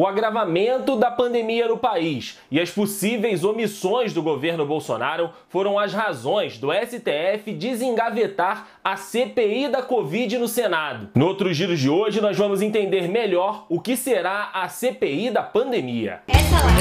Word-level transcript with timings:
o 0.00 0.06
agravamento 0.06 0.96
da 0.96 1.10
pandemia 1.10 1.68
no 1.68 1.76
país 1.76 2.38
e 2.50 2.58
as 2.58 2.70
possíveis 2.70 3.44
omissões 3.44 4.14
do 4.14 4.22
governo 4.22 4.64
Bolsonaro 4.64 5.28
foram 5.50 5.78
as 5.78 5.92
razões 5.92 6.56
do 6.56 6.68
STF 6.72 7.52
desengavetar 7.52 8.66
a 8.82 8.96
CPI 8.96 9.68
da 9.68 9.82
Covid 9.82 10.38
no 10.38 10.48
Senado. 10.48 11.10
No 11.14 11.26
outro 11.26 11.52
giro 11.52 11.76
de 11.76 11.90
hoje, 11.90 12.18
nós 12.18 12.34
vamos 12.34 12.62
entender 12.62 13.08
melhor 13.08 13.66
o 13.68 13.78
que 13.78 13.94
será 13.94 14.48
a 14.54 14.70
CPI 14.70 15.32
da 15.32 15.42
pandemia. 15.42 16.22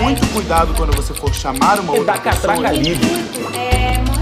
Muito 0.02 0.26
cuidado 0.32 0.74
quando 0.78 0.96
você 0.96 1.14
for 1.14 1.34
chamar 1.34 1.78
uma 1.82 1.92
outra 1.92 2.14
da 2.14 2.20
catraca 2.20 2.70
pessoa. 2.70 2.72
livre. 2.72 3.08
é 3.54 3.80
mostrar 4.00 4.06
pra 4.06 4.19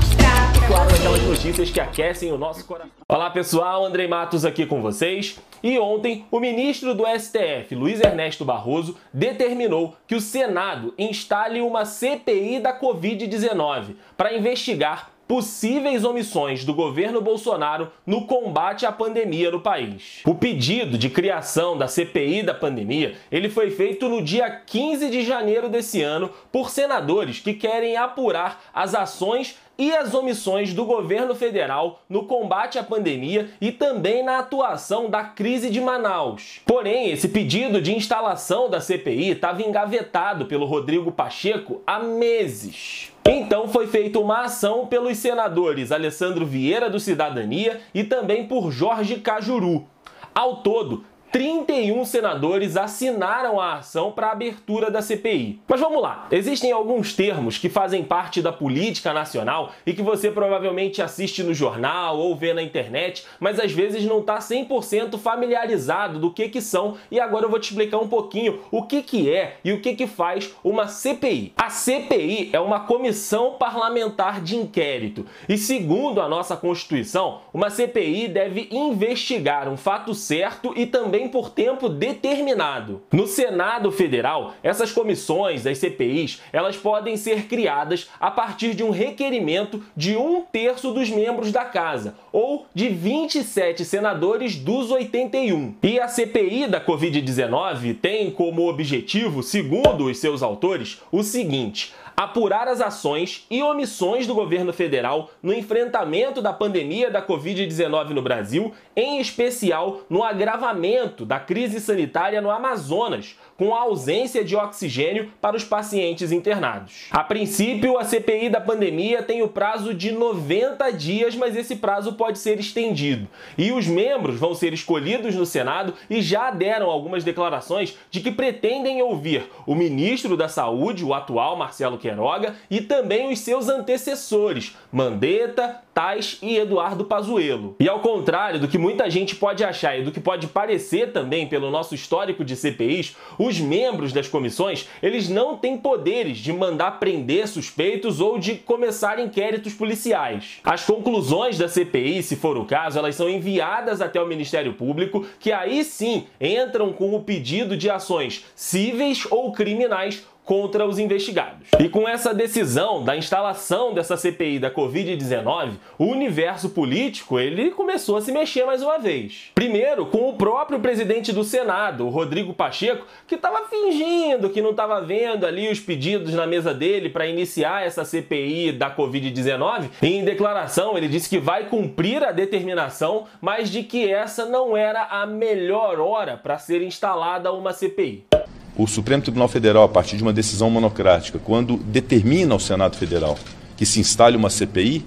Claro, 0.78 0.94
aquelas 0.94 1.24
notícias 1.24 1.72
que 1.72 1.80
aquecem 1.80 2.32
o 2.32 2.38
nosso 2.38 2.64
coração. 2.64 2.92
Olá 3.10 3.32
pessoal, 3.32 3.84
Andrei 3.84 4.08
Matos 4.08 4.46
aqui 4.46 4.64
com 4.64 4.80
vocês. 4.80 5.40
E 5.64 5.80
ontem, 5.80 6.28
o 6.30 6.40
ministro 6.40 6.94
do 6.94 7.04
STF, 7.04 7.74
Luiz 7.74 8.00
Ernesto 8.00 8.46
Barroso, 8.46 8.96
determinou 9.12 9.96
que 10.06 10.14
o 10.14 10.22
Senado 10.22 10.94
instale 10.96 11.62
uma 11.62 11.84
CPI 11.84 12.60
da 12.60 12.80
Covid-19 12.80 13.96
para 14.16 14.36
investigar 14.36 15.10
possíveis 15.28 16.04
omissões 16.04 16.64
do 16.64 16.74
governo 16.74 17.22
Bolsonaro 17.22 17.92
no 18.06 18.26
combate 18.26 18.86
à 18.86 18.92
pandemia 18.92 19.52
no 19.52 19.60
país. 19.60 20.22
O 20.26 20.34
pedido 20.34 20.98
de 20.98 21.10
criação 21.10 21.78
da 21.78 21.88
CPI 21.88 22.44
da 22.44 22.54
pandemia, 22.54 23.16
ele 23.32 23.50
foi 23.50 23.70
feito 23.70 24.08
no 24.08 24.22
dia 24.22 24.50
15 24.50 25.10
de 25.10 25.24
janeiro 25.24 25.68
desse 25.68 26.02
ano 26.02 26.30
por 26.52 26.70
senadores 26.70 27.40
que 27.40 27.54
querem 27.54 27.98
apurar 27.98 28.64
as 28.74 28.96
ações 28.96 29.58
e 29.78 29.96
as 29.96 30.14
omissões 30.14 30.74
do 30.74 30.86
governo 30.86 31.36
federal 31.36 32.02
no 32.10 32.26
combate 32.26 32.80
à 32.80 32.84
pandemia 32.84 33.50
e 33.62 33.72
também 33.72 34.24
na 34.24 34.40
atuação 34.40 35.10
da 35.10 35.24
crise 35.24 35.70
de 35.70 35.80
Manaus. 35.80 36.62
Porém, 36.66 37.12
esse 37.12 37.28
pedido 37.28 37.82
de 37.82 37.96
instalação 37.96 38.70
da 38.70 38.82
CPI 38.82 39.32
estava 39.32 39.62
engavetado 39.62 40.46
pelo 40.48 40.66
Rodrigo 40.66 41.12
Pacheco 41.12 41.82
há 41.86 42.00
meses. 42.00 43.12
Então 43.30 43.68
foi 43.68 43.88
feita 43.88 44.20
uma 44.20 44.46
ação 44.46 44.88
pelos 44.88 45.18
senadores 45.18 45.92
Alessandro 45.92 46.46
Vieira 46.46 46.90
do 46.90 46.98
Cidadania 46.98 47.82
e 47.94 48.06
também 48.06 48.48
por 48.48 48.72
Jorge 48.72 49.18
Cajuru. 49.18 49.86
Ao 50.34 50.58
todo, 50.58 51.04
31 51.38 52.04
senadores 52.04 52.76
assinaram 52.76 53.62
a 53.62 53.76
ação 53.76 54.12
para 54.12 54.26
a 54.26 54.32
abertura 54.32 54.90
da 54.90 55.04
CPI. 55.04 55.62
Mas 55.68 55.80
vamos 55.80 56.02
lá, 56.02 56.28
existem 56.32 56.72
alguns 56.72 57.14
termos 57.14 57.60
que 57.60 57.70
fazem 57.70 58.04
parte 58.04 58.42
da 58.42 58.52
política 58.52 59.14
nacional 59.14 59.72
e 59.86 59.94
que 59.94 60.02
você 60.02 60.32
provavelmente 60.32 61.00
assiste 61.00 61.44
no 61.44 61.54
jornal 61.54 62.18
ou 62.18 62.36
vê 62.36 62.56
na 62.56 62.64
internet, 62.64 63.24
mas 63.40 63.60
às 63.60 63.72
vezes 63.72 64.04
não 64.04 64.22
está 64.22 64.40
100% 64.40 65.20
familiarizado 65.20 66.18
do 66.18 66.34
que 66.34 66.50
que 66.50 66.60
são 66.60 66.98
e 67.12 67.20
agora 67.20 67.46
eu 67.46 67.52
vou 67.52 67.60
te 67.60 67.70
explicar 67.70 68.00
um 68.00 68.08
pouquinho 68.08 68.60
o 68.72 68.82
que 68.82 69.04
que 69.04 69.32
é 69.32 69.58
e 69.64 69.72
o 69.72 69.80
que 69.80 69.94
que 69.94 70.08
faz 70.08 70.56
uma 70.64 70.88
CPI. 70.88 71.54
A 71.56 71.70
CPI 71.70 72.50
é 72.52 72.60
uma 72.60 72.80
comissão 72.80 73.58
parlamentar 73.60 74.42
de 74.42 74.56
inquérito 74.56 75.24
e 75.48 75.56
segundo 75.56 76.20
a 76.20 76.28
nossa 76.28 76.58
Constituição, 76.58 77.42
uma 77.54 77.70
CPI 77.70 78.28
deve 78.28 78.68
investigar 78.72 79.70
um 79.70 79.78
fato 79.78 80.16
certo 80.16 80.74
e 80.76 80.88
também 80.88 81.27
por 81.28 81.50
tempo 81.50 81.90
determinado. 81.90 83.02
No 83.12 83.28
Senado 83.28 83.92
Federal, 83.92 84.54
essas 84.64 84.92
comissões, 84.92 85.66
as 85.66 85.78
CPIs, 85.78 86.42
elas 86.52 86.78
podem 86.78 87.18
ser 87.18 87.44
criadas 87.44 88.10
a 88.20 88.32
partir 88.32 88.74
de 88.74 88.84
um 88.84 88.92
requerimento 88.92 89.84
de 89.96 90.16
um 90.16 90.42
terço 90.42 90.92
dos 90.92 91.10
membros 91.10 91.52
da 91.52 91.66
casa, 91.66 92.16
ou 92.32 92.66
de 92.74 92.90
27 92.90 93.84
senadores 93.84 94.56
dos 94.56 94.92
81. 94.92 95.76
E 95.84 96.00
a 96.00 96.08
CPI 96.08 96.68
da 96.68 96.84
Covid-19 96.84 97.98
tem 98.00 98.32
como 98.32 98.68
objetivo, 98.68 99.44
segundo 99.44 100.06
os 100.06 100.18
seus 100.20 100.42
autores, 100.42 101.02
o 101.12 101.24
seguinte: 101.24 101.94
apurar 102.18 102.68
as 102.68 102.82
ações 102.82 103.46
e 103.48 103.62
omissões 103.62 104.26
do 104.26 104.34
governo 104.34 104.74
federal 104.74 105.30
no 105.42 105.54
enfrentamento 105.54 106.42
da 106.42 106.52
pandemia 106.52 107.12
da 107.12 107.22
Covid-19 107.22 108.10
no 108.10 108.24
Brasil, 108.24 108.74
em 108.96 109.20
especial 109.20 110.02
no 110.10 110.24
agravamento 110.24 111.24
da 111.24 111.40
crise 111.40 111.80
sanitária 111.80 112.42
no 112.42 112.50
Amazonas, 112.50 113.38
com 113.56 113.76
a 113.76 113.82
ausência 113.82 114.44
de 114.44 114.56
oxigênio 114.56 115.32
para 115.40 115.56
os 115.56 115.64
pacientes 115.64 116.32
internados. 116.32 117.06
A 117.12 117.24
princípio, 117.24 118.00
a 118.00 118.04
CPI 118.04 118.50
da 118.50 118.60
pandemia 118.60 119.22
tem 119.22 119.44
o 119.44 119.48
prazo 119.48 119.94
de 119.94 120.12
90 120.12 120.92
dias, 120.94 121.36
mas 121.36 121.56
esse 121.56 121.76
prazo 121.76 122.14
pode 122.14 122.40
ser 122.40 122.60
estendido. 122.60 123.28
E 123.56 123.72
os 123.72 123.86
membros 123.86 124.40
vão 124.40 124.56
ser 124.56 124.74
escolhidos 124.74 125.36
no 125.36 125.46
Senado 125.46 125.94
e 126.10 126.20
já 126.20 126.50
deram 126.50 126.90
algumas 126.90 127.24
declarações 127.24 127.96
de 128.10 128.22
que 128.22 128.32
pretendem 128.32 129.04
ouvir 129.04 129.48
o 129.68 129.76
ministro 129.76 130.36
da 130.36 130.50
Saúde, 130.50 131.06
o 131.06 131.14
atual 131.14 131.56
Marcelo 131.56 132.00
Queiroga, 132.08 132.56
e 132.72 132.80
também 132.80 133.32
os 133.32 133.40
seus 133.40 133.68
antecessores, 133.68 134.76
Mandetta, 134.92 135.82
Tais 135.94 136.38
e 136.42 136.56
Eduardo 136.58 137.06
Pazuello. 137.06 137.76
E 137.80 137.90
ao 137.90 138.00
contrário 138.00 138.60
do 138.60 138.68
que 138.68 138.78
muita 138.78 139.10
gente 139.10 139.36
pode 139.36 139.64
achar 139.64 139.98
e 139.98 140.04
do 140.04 140.12
que 140.12 140.20
pode 140.20 140.48
parecer 140.48 141.12
também 141.12 141.48
pelo 141.48 141.72
nosso 141.72 141.96
histórico 141.96 142.46
de 142.46 142.56
CPIs, 142.56 143.16
os 143.38 143.60
membros 143.60 144.14
das 144.14 144.28
comissões, 144.28 144.88
eles 145.02 145.28
não 145.28 145.58
têm 145.58 145.76
poderes 145.76 146.38
de 146.38 146.54
mandar 146.54 147.00
prender 147.00 147.48
suspeitos 147.48 148.22
ou 148.22 148.38
de 148.38 148.56
começar 148.56 149.20
inquéritos 149.20 149.74
policiais. 149.74 150.60
As 150.64 150.86
conclusões 150.86 151.58
da 151.58 151.68
CPI, 151.68 152.22
se 152.22 152.36
for 152.36 152.58
o 152.58 152.66
caso, 152.66 153.00
elas 153.00 153.16
são 153.16 153.28
enviadas 153.28 154.00
até 154.00 154.22
o 154.22 154.28
Ministério 154.28 154.74
Público, 154.74 155.26
que 155.40 155.52
aí 155.52 155.84
sim 155.84 156.28
entram 156.40 156.94
com 156.94 157.16
o 157.16 157.24
pedido 157.24 157.76
de 157.76 157.90
ações 157.90 158.46
cíveis 158.56 159.26
ou 159.32 159.52
criminais 159.52 160.24
contra 160.48 160.86
os 160.88 160.98
investigados. 160.98 161.68
E 161.78 161.90
com 161.90 162.08
essa 162.08 162.34
decisão 162.34 163.04
da 163.04 163.18
instalação 163.18 163.94
dessa 163.94 164.16
CPI 164.16 164.60
da 164.60 164.72
Covid-19, 164.72 165.74
o 166.00 166.06
universo 166.06 166.70
político 166.70 167.38
ele 167.38 167.70
começou 167.72 168.16
a 168.16 168.22
se 168.22 168.32
mexer 168.32 168.66
mais 168.66 168.82
uma 168.82 168.98
vez. 168.98 169.52
Primeiro, 169.54 170.06
com 170.06 170.30
o 170.30 170.38
próprio 170.38 170.80
presidente 170.80 171.34
do 171.34 171.44
Senado, 171.44 172.08
Rodrigo 172.08 172.54
Pacheco, 172.54 173.06
que 173.28 173.36
estava 173.36 173.68
fingindo 173.68 174.50
que 174.50 174.62
não 174.62 174.72
estava 174.72 175.02
vendo 175.02 175.46
ali 175.46 175.70
os 175.70 175.82
pedidos 175.82 176.34
na 176.34 176.48
mesa 176.48 176.74
dele 176.74 177.10
para 177.10 177.28
iniciar 177.28 177.86
essa 177.86 178.06
CPI 178.06 178.72
da 178.72 178.90
Covid-19. 178.90 179.90
Em 180.02 180.24
declaração, 180.24 180.98
ele 180.98 181.10
disse 181.10 181.28
que 181.28 181.40
vai 181.40 181.66
cumprir 181.66 182.24
a 182.24 182.32
determinação, 182.32 183.26
mas 183.42 183.70
de 183.70 183.84
que 183.84 184.10
essa 184.10 184.46
não 184.46 184.78
era 184.78 185.04
a 185.04 185.26
melhor 185.26 186.00
hora 186.00 186.38
para 186.38 186.58
ser 186.58 186.82
instalada 186.82 187.52
uma 187.52 187.74
CPI. 187.74 188.37
O 188.78 188.86
Supremo 188.86 189.24
Tribunal 189.24 189.48
Federal, 189.48 189.84
a 189.84 189.90
partir 189.90 190.18
de 190.18 190.24
uma 190.24 190.32
decisão 190.32 190.70
monocrática, 190.70 191.40
quando 191.40 191.78
determina 191.78 192.54
ao 192.54 192.60
Senado 192.60 192.96
Federal 192.96 193.36
que 193.76 193.88
se 193.88 194.00
instale 194.00 194.38
uma 194.38 194.52
CPI, 194.52 195.04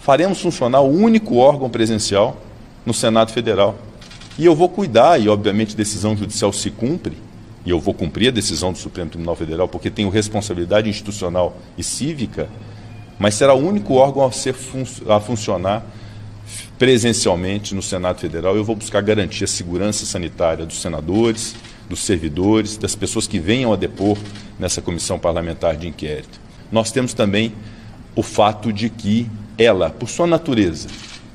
faremos 0.00 0.40
funcionar 0.40 0.80
o 0.80 0.90
único 0.90 1.36
órgão 1.36 1.68
presencial 1.68 2.40
no 2.86 2.94
Senado 2.94 3.32
Federal. 3.32 3.76
E 4.38 4.46
eu 4.46 4.54
vou 4.54 4.70
cuidar, 4.70 5.20
e 5.20 5.28
obviamente 5.28 5.74
a 5.74 5.76
decisão 5.76 6.16
judicial 6.16 6.54
se 6.54 6.70
cumpre, 6.70 7.18
e 7.66 7.70
eu 7.70 7.78
vou 7.78 7.92
cumprir 7.92 8.28
a 8.28 8.30
decisão 8.30 8.72
do 8.72 8.78
Supremo 8.78 9.10
Tribunal 9.10 9.36
Federal 9.36 9.68
porque 9.68 9.90
tenho 9.90 10.08
responsabilidade 10.08 10.88
institucional 10.88 11.58
e 11.76 11.82
cívica, 11.82 12.48
mas 13.18 13.34
será 13.34 13.52
o 13.52 13.58
único 13.58 13.94
órgão 13.94 14.24
a, 14.24 14.32
ser 14.32 14.54
fun 14.54 14.84
a 15.08 15.20
funcionar 15.20 15.84
presencialmente 16.78 17.74
no 17.74 17.82
Senado 17.82 18.20
Federal. 18.20 18.56
Eu 18.56 18.64
vou 18.64 18.76
buscar 18.76 19.02
garantir 19.02 19.44
a 19.44 19.48
segurança 19.48 20.06
sanitária 20.06 20.64
dos 20.64 20.80
senadores, 20.80 21.56
dos 21.88 22.00
servidores, 22.00 22.76
das 22.76 22.94
pessoas 22.94 23.26
que 23.26 23.38
venham 23.38 23.72
a 23.72 23.76
depor 23.76 24.18
nessa 24.58 24.80
comissão 24.80 25.18
parlamentar 25.18 25.76
de 25.76 25.88
inquérito. 25.88 26.40
Nós 26.70 26.90
temos 26.90 27.14
também 27.14 27.52
o 28.14 28.22
fato 28.22 28.72
de 28.72 28.90
que 28.90 29.28
ela, 29.58 29.90
por 29.90 30.08
sua 30.08 30.26
natureza, 30.26 30.88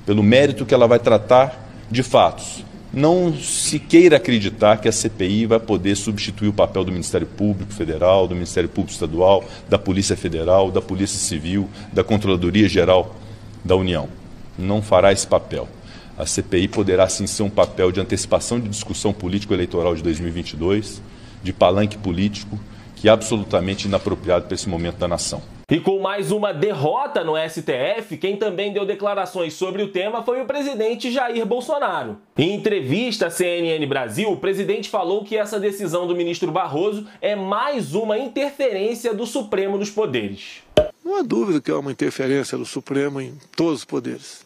pelo 0.05 0.23
mérito 0.23 0.65
que 0.65 0.73
ela 0.73 0.87
vai 0.87 0.99
tratar 0.99 1.69
de 1.89 2.03
fatos, 2.03 2.63
não 2.93 3.33
se 3.33 3.79
queira 3.79 4.17
acreditar 4.17 4.77
que 4.77 4.87
a 4.87 4.91
CPI 4.91 5.45
vai 5.45 5.59
poder 5.59 5.95
substituir 5.95 6.49
o 6.49 6.53
papel 6.53 6.83
do 6.83 6.91
Ministério 6.91 7.25
Público 7.25 7.71
Federal, 7.71 8.27
do 8.27 8.35
Ministério 8.35 8.67
Público 8.67 8.91
Estadual, 8.91 9.45
da 9.69 9.79
Polícia 9.79 10.17
Federal, 10.17 10.69
da 10.69 10.81
Polícia 10.81 11.17
Civil, 11.17 11.69
da 11.93 12.03
Controladoria 12.03 12.67
Geral 12.67 13.15
da 13.63 13.75
União. 13.75 14.09
Não 14.57 14.81
fará 14.81 15.13
esse 15.13 15.25
papel. 15.25 15.69
A 16.17 16.25
CPI 16.25 16.67
poderá 16.67 17.07
sim 17.07 17.25
ser 17.25 17.43
um 17.43 17.49
papel 17.49 17.91
de 17.91 17.99
antecipação 17.99 18.59
de 18.59 18.69
discussão 18.69 19.13
político-eleitoral 19.13 19.95
de 19.95 20.03
2022, 20.03 21.01
de 21.41 21.53
palanque 21.53 21.97
político, 21.97 22.59
que 22.95 23.09
é 23.09 23.11
absolutamente 23.11 23.87
inapropriado 23.87 24.45
para 24.45 24.53
esse 24.53 24.69
momento 24.69 24.97
da 24.97 25.07
nação. 25.07 25.41
E 25.71 25.79
com 25.79 26.01
mais 26.01 26.31
uma 26.31 26.53
derrota 26.53 27.23
no 27.23 27.33
STF, 27.37 28.17
quem 28.17 28.35
também 28.35 28.73
deu 28.73 28.85
declarações 28.85 29.53
sobre 29.53 29.81
o 29.81 29.87
tema 29.87 30.21
foi 30.21 30.41
o 30.41 30.45
presidente 30.45 31.09
Jair 31.09 31.45
Bolsonaro. 31.45 32.17
Em 32.37 32.53
entrevista 32.53 33.27
à 33.27 33.29
CNN 33.31 33.85
Brasil, 33.87 34.29
o 34.29 34.35
presidente 34.37 34.89
falou 34.89 35.23
que 35.23 35.37
essa 35.37 35.57
decisão 35.59 36.05
do 36.05 36.13
ministro 36.13 36.51
Barroso 36.51 37.07
é 37.21 37.37
mais 37.37 37.95
uma 37.95 38.17
interferência 38.17 39.13
do 39.13 39.25
Supremo 39.25 39.77
dos 39.77 39.89
Poderes. 39.89 40.61
Não 41.03 41.15
há 41.15 41.21
dúvida 41.21 41.61
que 41.61 41.71
há 41.71 41.79
uma 41.79 41.91
interferência 41.91 42.57
do 42.57 42.65
Supremo 42.65 43.21
em 43.21 43.33
todos 43.55 43.79
os 43.79 43.85
poderes. 43.85 44.45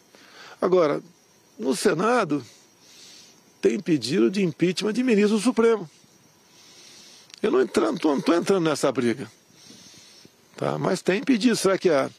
Agora, 0.62 1.02
no 1.58 1.74
Senado, 1.74 2.44
tem 3.60 3.80
pedido 3.80 4.30
de 4.30 4.42
impeachment 4.44 4.92
de 4.92 5.02
ministro 5.02 5.36
do 5.36 5.42
Supremo. 5.42 5.88
Eu 7.42 7.50
não 7.50 7.62
estou 7.62 8.16
entrando 8.34 8.60
nessa 8.60 8.90
briga. 8.90 9.30
Tá? 10.56 10.78
Mas 10.78 11.02
tem 11.02 11.22
pedido. 11.22 11.56
Será 11.56 11.76
que 11.76 11.90
a, 11.90 12.10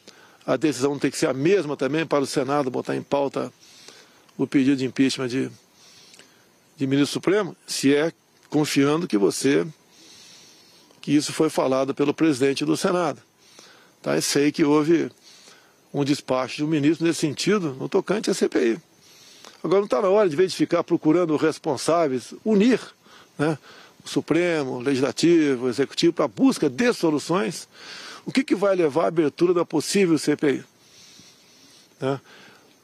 a 0.46 0.56
decisão 0.56 0.98
tem 0.98 1.10
que 1.10 1.18
ser 1.18 1.28
a 1.28 1.34
mesma 1.34 1.76
também 1.76 2.06
para 2.06 2.22
o 2.22 2.26
Senado 2.26 2.70
botar 2.70 2.96
em 2.96 3.02
pauta 3.02 3.52
o 4.36 4.46
pedido 4.46 4.76
de 4.76 4.84
impeachment 4.84 5.28
de, 5.28 5.50
de 6.76 6.86
ministro 6.86 7.12
supremo? 7.12 7.56
Se 7.66 7.94
é 7.94 8.12
confiando 8.48 9.08
que 9.08 9.18
você 9.18 9.66
que 11.00 11.12
isso 11.12 11.32
foi 11.32 11.48
falado 11.48 11.94
pelo 11.94 12.12
presidente 12.12 12.64
do 12.64 12.76
Senado. 12.76 13.22
Tá? 14.02 14.16
E 14.16 14.22
sei 14.22 14.52
que 14.52 14.64
houve 14.64 15.10
um 15.92 16.04
despacho 16.04 16.56
de 16.56 16.64
um 16.64 16.68
ministro 16.68 17.06
nesse 17.06 17.20
sentido 17.20 17.74
no 17.80 17.88
tocante 17.88 18.30
à 18.30 18.34
CPI. 18.34 18.78
Agora 19.62 19.80
não 19.80 19.86
está 19.86 20.00
na 20.00 20.08
hora, 20.08 20.28
de 20.28 20.36
vez 20.36 20.52
de 20.52 20.56
ficar 20.56 20.84
procurando 20.84 21.36
responsáveis, 21.36 22.32
unir 22.44 22.80
né, 23.36 23.58
o 24.04 24.08
Supremo, 24.08 24.72
o 24.72 24.80
Legislativo, 24.80 25.66
o 25.66 25.68
Executivo 25.68 26.12
para 26.12 26.24
a 26.26 26.28
busca 26.28 26.68
de 26.68 26.92
soluções. 26.92 27.68
O 28.24 28.32
que, 28.32 28.44
que 28.44 28.54
vai 28.54 28.76
levar 28.76 29.04
à 29.04 29.08
abertura 29.08 29.52
da 29.52 29.64
possível 29.64 30.18
CPI? 30.18 30.64
Né? 32.00 32.20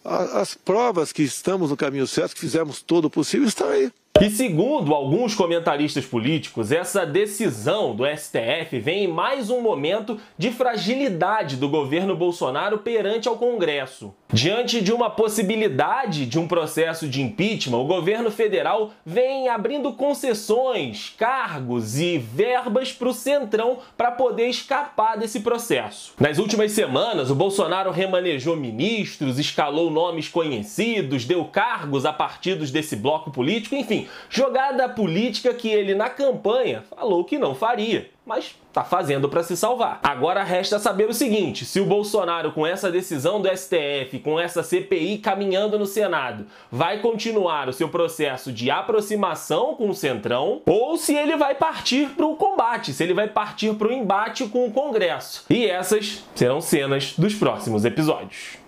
As 0.04 0.54
provas 0.54 1.12
que 1.12 1.22
estamos 1.22 1.70
no 1.70 1.76
caminho 1.76 2.06
certo, 2.06 2.34
que 2.34 2.40
fizemos 2.40 2.82
todo 2.82 3.06
o 3.06 3.10
possível, 3.10 3.48
estão 3.48 3.68
aí. 3.68 3.90
E 4.20 4.30
segundo 4.30 4.94
alguns 4.94 5.34
comentaristas 5.34 6.04
políticos, 6.04 6.70
essa 6.70 7.04
decisão 7.04 7.96
do 7.96 8.04
STF 8.06 8.78
vem 8.78 9.04
em 9.04 9.08
mais 9.08 9.50
um 9.50 9.60
momento 9.60 10.20
de 10.38 10.52
fragilidade 10.52 11.56
do 11.56 11.68
governo 11.68 12.14
Bolsonaro 12.14 12.78
perante 12.78 13.28
ao 13.28 13.36
Congresso. 13.36 14.14
Diante 14.34 14.80
de 14.80 14.92
uma 14.92 15.08
possibilidade 15.08 16.26
de 16.26 16.40
um 16.40 16.48
processo 16.48 17.06
de 17.06 17.22
impeachment, 17.22 17.78
o 17.78 17.86
governo 17.86 18.32
federal 18.32 18.90
vem 19.06 19.48
abrindo 19.48 19.92
concessões, 19.92 21.14
cargos 21.16 22.00
e 22.00 22.18
verbas 22.18 22.90
para 22.90 23.10
o 23.10 23.14
Centrão 23.14 23.78
para 23.96 24.10
poder 24.10 24.48
escapar 24.48 25.16
desse 25.16 25.38
processo. 25.38 26.14
Nas 26.18 26.38
últimas 26.38 26.72
semanas, 26.72 27.30
o 27.30 27.34
Bolsonaro 27.36 27.92
remanejou 27.92 28.56
ministros, 28.56 29.38
escalou 29.38 29.88
nomes 29.88 30.28
conhecidos, 30.28 31.24
deu 31.24 31.44
cargos 31.44 32.04
a 32.04 32.12
partidos 32.12 32.72
desse 32.72 32.96
bloco 32.96 33.30
político, 33.30 33.76
enfim, 33.76 34.08
jogada 34.28 34.88
política 34.88 35.54
que 35.54 35.68
ele 35.68 35.94
na 35.94 36.10
campanha 36.10 36.82
falou 36.90 37.22
que 37.22 37.38
não 37.38 37.54
faria 37.54 38.10
mas 38.26 38.54
tá 38.72 38.82
fazendo 38.82 39.28
para 39.28 39.42
se 39.42 39.56
salvar. 39.56 40.00
Agora 40.02 40.42
resta 40.42 40.78
saber 40.78 41.08
o 41.08 41.14
seguinte: 41.14 41.64
se 41.64 41.80
o 41.80 41.86
Bolsonaro, 41.86 42.52
com 42.52 42.66
essa 42.66 42.90
decisão 42.90 43.40
do 43.40 43.48
STF, 43.48 44.18
com 44.22 44.38
essa 44.40 44.62
CPI 44.62 45.18
caminhando 45.18 45.78
no 45.78 45.86
Senado, 45.86 46.46
vai 46.70 47.00
continuar 47.00 47.68
o 47.68 47.72
seu 47.72 47.88
processo 47.88 48.52
de 48.52 48.70
aproximação 48.70 49.74
com 49.74 49.90
o 49.90 49.94
Centrão, 49.94 50.62
ou 50.66 50.96
se 50.96 51.14
ele 51.14 51.36
vai 51.36 51.54
partir 51.54 52.10
para 52.10 52.26
o 52.26 52.36
combate, 52.36 52.92
se 52.92 53.02
ele 53.02 53.14
vai 53.14 53.28
partir 53.28 53.74
para 53.74 53.88
o 53.88 53.92
embate 53.92 54.46
com 54.46 54.66
o 54.66 54.70
Congresso. 54.72 55.44
E 55.50 55.66
essas 55.66 56.24
serão 56.34 56.60
cenas 56.60 57.14
dos 57.16 57.34
próximos 57.34 57.84
episódios. 57.84 58.58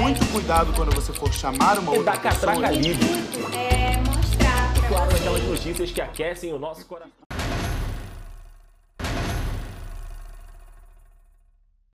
Muito 0.00 0.24
cuidado 0.32 0.72
quando 0.74 0.94
você 0.94 1.12
for 1.12 1.32
chamar 1.32 1.78
uma 1.78 1.92
outra 1.92 2.16
catraca 2.16 2.60
pessoa. 2.60 2.70
livre. 2.70 3.06
É 3.56 3.96
mostrar 3.98 4.72
pra 4.74 4.88
Claro, 4.88 5.14
aquelas 5.14 5.42
notícias 5.44 5.90
que 5.90 6.00
aquecem 6.00 6.52
o 6.52 6.58
nosso 6.58 6.86
coração. 6.86 7.29